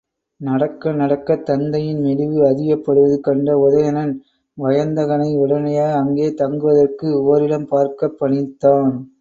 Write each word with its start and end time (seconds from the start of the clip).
நடக்க 0.41 0.91
நடக்கத் 0.91 1.43
தத்தையின் 1.49 1.99
மெலிவு 1.99 2.39
அதிகப்படுவது 2.49 3.19
கண்ட 3.19 3.57
உதயணன், 3.57 4.13
வயந்தகனை 4.57 5.37
உடனடியாக 5.37 5.99
அங்கே 5.99 6.33
தங்குவதற்கு 6.33 7.23
ஒரிடம் 7.25 7.67
பார்க்கப் 7.67 8.17
பணித்தான். 8.19 8.93